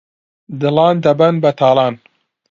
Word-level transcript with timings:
دڵان 0.61 0.95
دەبەن 1.05 1.35
بەتاڵان 1.43 1.93